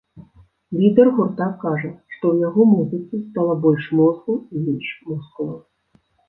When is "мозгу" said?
4.01-4.33